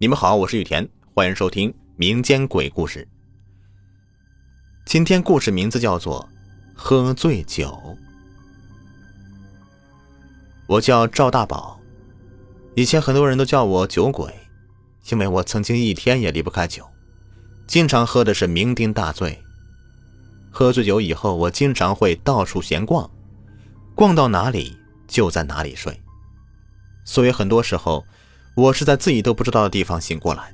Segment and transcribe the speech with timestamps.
[0.00, 3.08] 你们好，我是雨田，欢迎收听民间鬼故事。
[4.86, 6.22] 今天故事名字叫做
[6.78, 7.76] 《喝醉酒》。
[10.68, 11.80] 我叫赵大宝，
[12.76, 14.32] 以前很多人都叫我酒鬼，
[15.10, 16.86] 因为我曾经一天也离不开酒，
[17.66, 19.36] 经常喝的是酩酊大醉。
[20.52, 23.10] 喝醉酒以后，我经常会到处闲逛，
[23.96, 24.78] 逛到哪里
[25.08, 26.00] 就在哪里睡，
[27.04, 28.06] 所以很多时候。
[28.58, 30.52] 我是在自己都不知道的地方醒过来。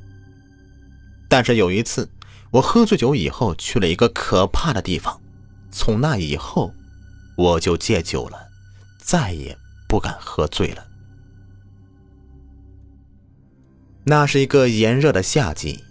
[1.26, 2.06] 但是有一次，
[2.50, 5.18] 我喝醉酒以后去了一个可怕的地方，
[5.70, 6.74] 从那以后，
[7.34, 8.36] 我就戒酒了，
[8.98, 9.56] 再也
[9.88, 10.86] 不敢喝醉了。
[14.04, 15.82] 那是一个炎热的夏季，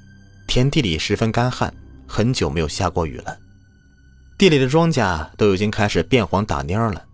[0.46, 1.74] 田地里十分干旱，
[2.08, 3.40] 很久没有下过雨了，
[4.38, 7.06] 地里的庄稼都已经开始变黄打蔫了。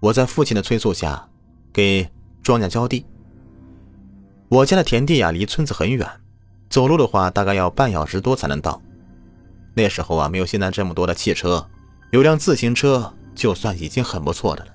[0.00, 1.28] 我在父亲的催促下，
[1.72, 2.10] 给
[2.42, 3.06] 庄稼浇地。
[4.48, 6.08] 我家的田地呀，离村子很远，
[6.70, 8.80] 走路的话大概要半小时多才能到。
[9.74, 11.68] 那时候啊，没有现在这么多的汽车，
[12.12, 14.72] 有辆自行车就算已经很不错的了。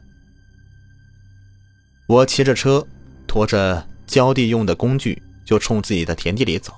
[2.07, 2.85] 我骑着车，
[3.27, 6.71] 驮着浇地用的工具，就冲自己的田地里走。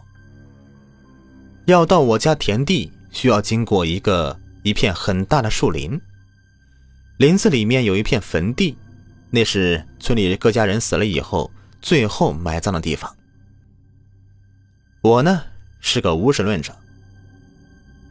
[1.65, 5.99] 要到我家田地，需要经过一个一片很大的树林，
[7.17, 8.77] 林子里面有一片坟地，
[9.31, 11.52] 那是村里各家人死了以后。
[11.86, 13.16] 最后埋葬的地方。
[15.03, 15.44] 我呢
[15.80, 16.75] 是个无神论者，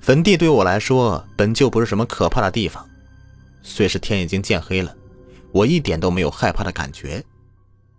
[0.00, 2.88] 坟地对我来说本就不是什么可怕的地方。
[3.64, 4.94] 虽是天已经渐黑了，
[5.50, 7.24] 我一点都没有害怕的感觉，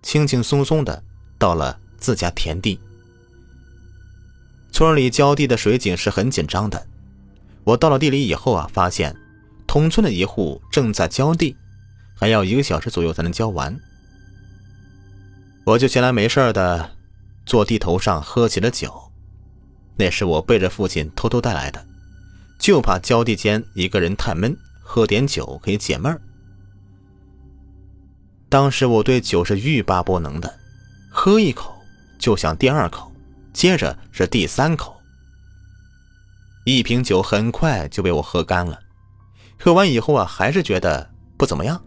[0.02, 1.04] 轻轻松松的
[1.38, 2.80] 到了自家田地。
[4.72, 6.88] 村里浇地的水井是很紧张的。
[7.66, 9.14] 我到了地里以后啊，发现
[9.68, 11.58] 同村的一户正在浇地，
[12.16, 13.78] 还要一个小时左右才能浇完。
[15.66, 16.92] 我就闲来没事的，
[17.44, 19.12] 坐地头上喝起了酒。
[19.98, 21.84] 那是我背着父亲偷偷带来的，
[22.60, 26.22] 就怕浇地间一个人太闷，喝点酒可以解闷儿。
[28.48, 30.54] 当时我对酒是欲罢不能的，
[31.10, 31.74] 喝一口
[32.20, 33.12] 就想第二口，
[33.52, 34.96] 接着是第三口。
[36.64, 38.80] 一瓶酒很快就被我喝干了，
[39.60, 41.84] 喝完以后啊，还是觉得不怎么样。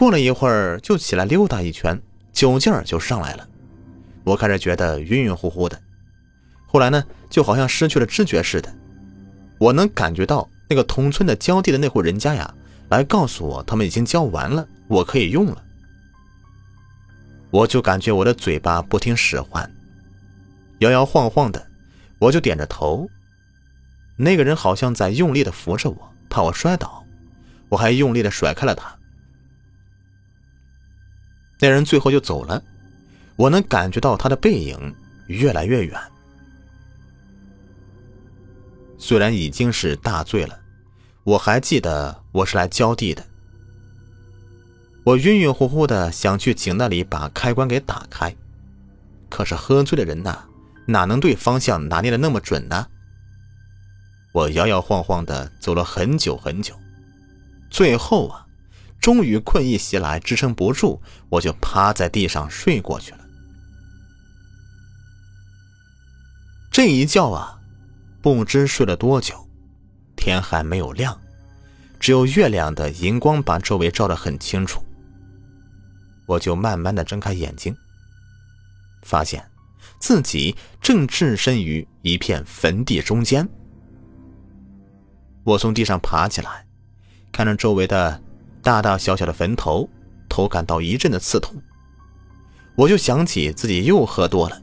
[0.00, 2.00] 过了一会儿，就起来溜达一圈，
[2.32, 3.46] 酒劲儿就上来了。
[4.24, 5.78] 我开始觉得晕晕乎乎的，
[6.66, 8.74] 后来呢，就好像失去了知觉似的。
[9.58, 12.54] 我能感觉到那个同村的浇地的那户人家呀，
[12.88, 15.62] 来告诉我他们已经浇完了，我可以用了。
[17.50, 19.70] 我就感觉我的嘴巴不听使唤，
[20.78, 21.66] 摇摇晃晃的，
[22.18, 23.06] 我就点着头。
[24.16, 27.04] 那个人好像在用力的扶着我，怕我摔倒，
[27.68, 28.96] 我还用力的甩开了他。
[31.60, 32.62] 那人最后就走了，
[33.36, 34.94] 我能感觉到他的背影
[35.26, 36.00] 越来越远。
[38.98, 40.58] 虽然已经是大醉了，
[41.24, 43.24] 我还记得我是来浇地的。
[45.04, 48.34] 我晕晕乎乎的想去井那里把开关给打开，
[49.28, 50.38] 可是喝醉的人呐，
[50.86, 52.86] 哪能对方向拿捏的那么准呢？
[54.32, 56.74] 我摇摇晃晃的走了很久很久，
[57.70, 58.46] 最后啊。
[59.00, 61.00] 终于困意袭来，支撑不住，
[61.30, 63.18] 我就趴在地上睡过去了。
[66.70, 67.58] 这一觉啊，
[68.20, 69.48] 不知睡了多久，
[70.16, 71.18] 天还没有亮，
[71.98, 74.84] 只有月亮的荧光把周围照得很清楚。
[76.26, 77.74] 我就慢慢的睁开眼睛，
[79.02, 79.44] 发现
[79.98, 83.48] 自己正置身于一片坟地中间。
[85.42, 86.66] 我从地上爬起来，
[87.32, 88.22] 看着周围的。
[88.62, 89.88] 大大小小的坟头，
[90.28, 91.60] 头感到一阵的刺痛。
[92.76, 94.60] 我就想起自己又喝多了，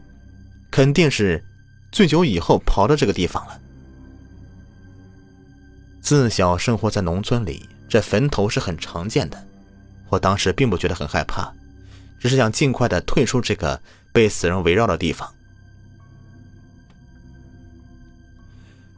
[0.72, 1.44] 肯定是
[1.92, 3.60] 醉酒以后跑到这个地方了。
[6.02, 9.46] 自小生活在农村里，这坟头是很常见的。
[10.10, 11.52] 我当时并不觉得很害怕，
[12.18, 13.82] 只是想尽快的退出这个
[14.14, 15.30] 被死人围绕的地方。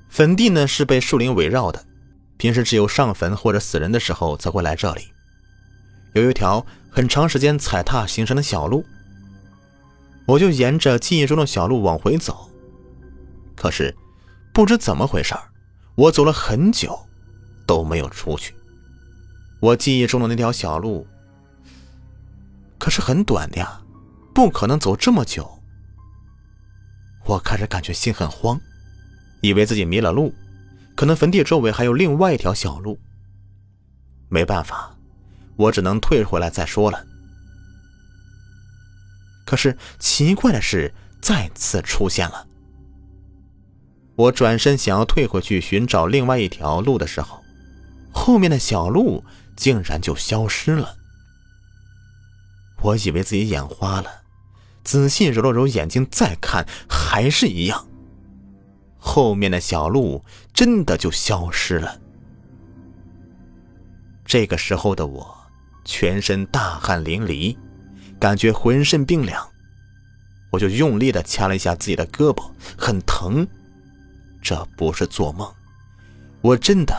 [0.08, 1.84] 坟地呢是被树林围绕的。
[2.40, 5.12] 平时只有上坟或者死人的时候才会来这里。
[6.14, 8.84] 有一条很长时间踩踏形成的小路，
[10.26, 12.50] 我就沿着记忆中的小路往回走。
[13.58, 13.94] 可是
[14.54, 15.36] 不知怎么回事
[15.96, 16.98] 我走了很久
[17.68, 18.56] 都没有出去。
[19.60, 21.06] 我记忆中的那条小路
[22.78, 23.82] 可是很短的呀，
[24.34, 25.60] 不可能走这么久。
[27.26, 28.58] 我开始感觉心很慌，
[29.42, 30.34] 以为自己迷了路。
[31.00, 33.00] 可能坟地周围还有另外一条小路。
[34.28, 34.98] 没办法，
[35.56, 37.06] 我只能退回来再说了。
[39.46, 42.46] 可是奇怪的事再次出现了。
[44.18, 47.42] 我转身想要退回去寻找另外一条路的时候，
[48.12, 49.24] 后面的小路
[49.56, 50.98] 竟然就消失了。
[52.82, 54.24] 我以为自己眼花了，
[54.84, 57.88] 仔细揉了揉眼睛再看，还是一样。
[59.00, 60.24] 后面的小路
[60.54, 62.00] 真的就消失了。
[64.26, 65.36] 这个时候的我，
[65.84, 67.58] 全身大汗淋漓。
[68.20, 69.42] 感觉浑身冰凉，
[70.52, 73.48] 我就用力的掐了一下自己的胳膊，很疼。
[74.42, 75.50] 这不是做梦，
[76.42, 76.94] 我真的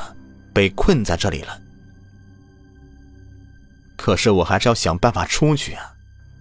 [0.54, 1.60] 被困在这里了。
[3.98, 5.92] 可是我还是要想办法出去啊！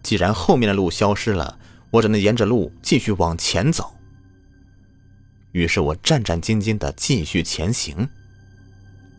[0.01, 1.59] 既然后面的路消失了，
[1.91, 3.98] 我只能沿着路继续往前走。
[5.51, 8.07] 于是我战战兢兢的继续前行。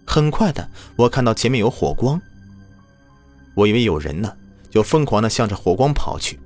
[0.06, 2.20] 很快的，我看到前面有火光，
[3.54, 4.36] 我以为有人呢。
[4.70, 6.38] 就疯狂的向着火光跑去，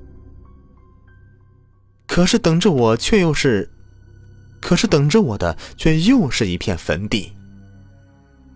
[2.07, 3.71] 可是等着我却又是，
[4.63, 7.35] 可是等着我的却又是一片坟地。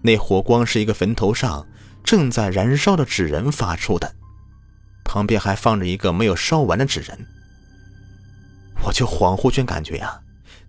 [0.00, 1.66] 那火光是一个坟头上
[2.02, 4.14] 正在燃烧的纸人发出的，
[5.04, 7.26] 旁边还放着一个没有烧完的纸人。
[8.86, 10.18] 我就恍惚间感觉呀，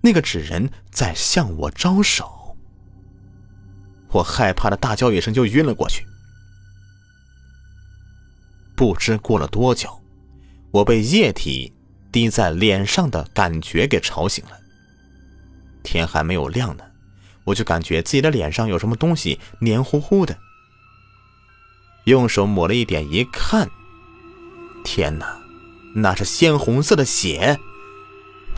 [0.01, 2.57] 那个纸人在向我招手。
[4.11, 6.05] 我害怕的大叫一声，就晕了过去。
[8.75, 10.01] 不知过了多久，
[10.71, 11.73] 我被液体
[12.11, 14.51] 滴在脸上的感觉给吵醒了。
[15.83, 16.83] 天还没有亮呢，
[17.43, 20.37] 我就感觉自己的脸上有什么东西黏糊糊的。
[22.05, 23.69] 用手抹了一点，一看，
[24.83, 25.39] 天哪，
[25.95, 27.59] 那是鲜红色的血！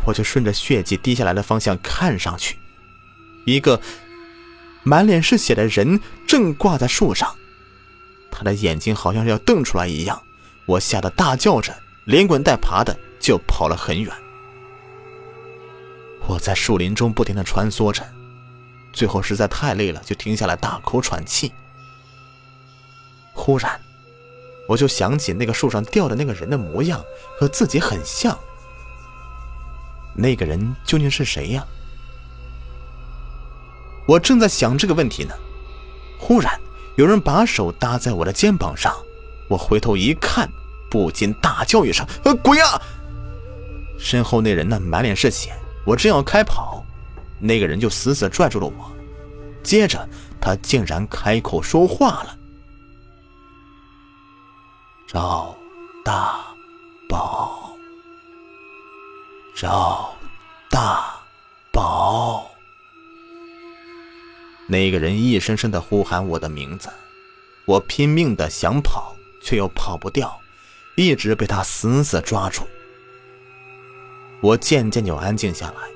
[0.05, 2.57] 我就顺着血迹滴下来的方向看上去，
[3.45, 3.79] 一个
[4.83, 7.35] 满脸是血的人正挂在树上。
[8.31, 10.21] 他的眼睛好像是要瞪出来一样，
[10.65, 11.75] 我吓得大叫着，
[12.05, 14.11] 连滚带爬的就跑了很远。
[16.27, 18.03] 我在树林中不停的穿梭着，
[18.93, 21.51] 最后实在太累了，就停下来大口喘气。
[23.33, 23.79] 忽然，
[24.67, 27.03] 我就想起那个树上吊的那个人的模样
[27.37, 28.37] 和自己很像。
[30.13, 31.65] 那个人究竟是谁呀？
[34.07, 35.33] 我正在想这个问题呢，
[36.19, 36.59] 忽然。
[36.97, 38.93] 有人把手搭在我的肩膀上，
[39.47, 40.47] 我回头一看，
[40.89, 42.79] 不禁大叫一声：“呃，鬼啊！”
[43.97, 45.53] 身后那人呢，满脸是血。
[45.85, 46.85] 我正要开跑，
[47.39, 48.91] 那个人就死死拽住了我。
[49.63, 50.07] 接着，
[50.41, 52.37] 他竟然开口说话了
[55.07, 55.55] ：“赵
[56.03, 56.41] 大
[57.07, 57.60] 宝，
[59.55, 60.15] 赵
[60.69, 61.15] 大
[61.71, 62.49] 宝。”
[64.67, 66.89] 那个人一声声的呼喊我的名字，
[67.65, 70.39] 我拼命的想跑，却又跑不掉，
[70.95, 72.67] 一直被他死死抓住。
[74.39, 75.89] 我渐渐就安静下来，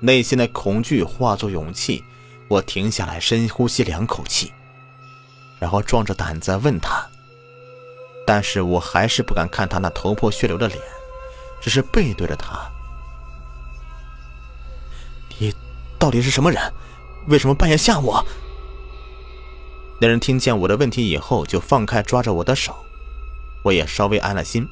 [0.00, 2.02] 内心的恐惧化作勇气，
[2.48, 4.52] 我停下来，深呼吸两口气，
[5.60, 7.06] 然后壮着胆子问他。
[8.26, 10.78] 但是我还是不敢看他那头破血流的脸，
[11.60, 12.68] 只是背对着他。
[15.98, 16.72] 到底是什么人？
[17.26, 18.24] 为什么半夜吓我？
[20.00, 22.74] 那人听见我的问题以后，就放开抓着我的手，
[23.64, 24.66] 我也稍微安了心。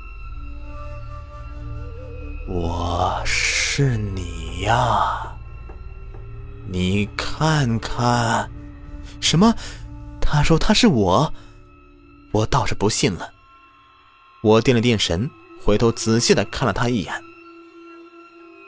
[2.48, 5.36] 我是你呀，
[6.68, 8.48] 你看看，
[9.20, 9.52] 什么？
[10.20, 11.34] 他说他是我，
[12.32, 13.32] 我倒是不信了。
[14.42, 15.28] 我定了定神，
[15.62, 17.12] 回头仔细的看了他一眼。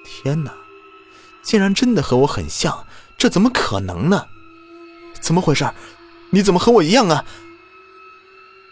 [0.05, 0.53] 天哪，
[1.49, 2.85] 竟然真的和我很像！
[3.17, 4.27] 这怎么可能呢？
[5.19, 5.67] 怎么回事？
[6.29, 7.25] 你怎么和我一样啊？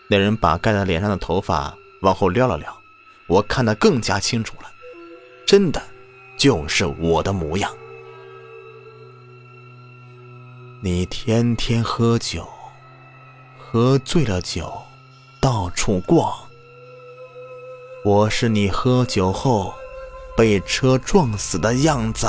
[0.08, 2.78] 那人把盖在脸上的头发往后撩了撩，
[3.28, 4.70] 我看得更加清楚了，
[5.46, 5.82] 真的
[6.36, 7.72] 就是我的模样。
[10.82, 12.46] 你天天喝酒，
[13.58, 14.70] 喝醉了酒
[15.40, 16.30] 到处逛。
[18.04, 19.74] 我是你喝酒后
[20.36, 22.28] 被车撞死的样子。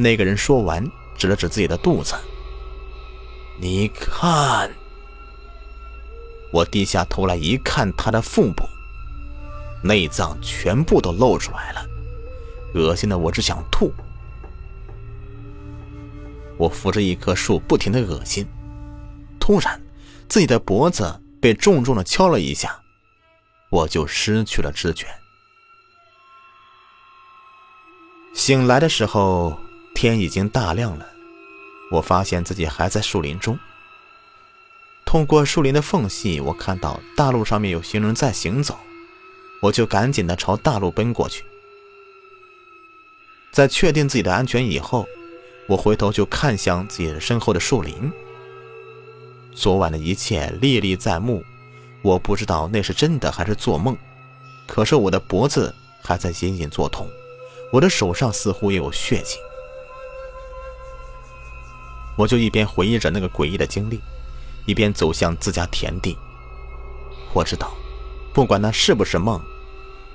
[0.00, 2.14] 那个人说完，指了指自己的肚子。
[3.60, 4.70] 你看，
[6.52, 8.64] 我低下头来一看，他的腹部
[9.82, 11.84] 内脏全部都露出来了，
[12.74, 13.92] 恶心的我只想吐。
[16.56, 18.46] 我扶着一棵树，不停的恶心。
[19.40, 19.80] 突然，
[20.28, 22.80] 自己的脖子被重重的敲了一下，
[23.70, 25.08] 我就失去了知觉。
[28.32, 29.58] 醒来的时候。
[30.00, 31.04] 天已经大亮了，
[31.90, 33.58] 我发现自己还在树林中。
[35.04, 38.78] 通过树林的缝隙，我看到大路上面有行人在行走，
[39.60, 41.44] 我就赶紧的朝大路奔过去。
[43.50, 45.04] 在确定自己的安全以后，
[45.66, 48.12] 我回头就看向自己的身后的树林。
[49.52, 51.42] 昨晚的一切历历在目，
[52.02, 53.98] 我不知道那是真的还是做梦，
[54.64, 57.10] 可是我的脖子还在隐隐作痛，
[57.72, 59.38] 我的手上似乎也有血迹。
[62.18, 64.00] 我就一边回忆着那个诡异的经历，
[64.66, 66.18] 一边走向自家田地。
[67.32, 67.72] 我知道，
[68.34, 69.40] 不管那是不是梦，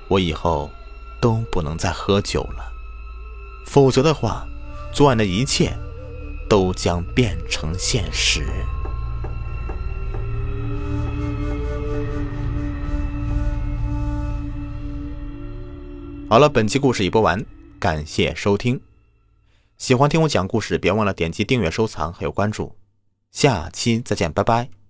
[0.06, 0.70] 我以后
[1.18, 2.70] 都不能再喝酒了，
[3.64, 4.46] 否则的话，
[4.92, 5.74] 昨晚的一切
[6.46, 8.44] 都将变成现实。
[16.28, 17.42] 好了，本期故事已播完，
[17.78, 18.78] 感谢收听。
[19.84, 22.74] 喜欢听我讲故事，别忘了点击订阅、收藏还有关注。
[23.32, 24.83] 下期再见，拜拜。